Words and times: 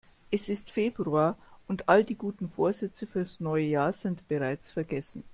Es 0.31 0.49
ist 0.49 0.71
Februar 0.71 1.37
und 1.67 1.87
all 1.87 2.03
die 2.03 2.15
guten 2.15 2.49
Vorsätze 2.49 3.05
fürs 3.05 3.39
neue 3.39 3.65
Jahr 3.65 3.93
sind 3.93 4.27
bereits 4.27 4.71
vergessen. 4.71 5.23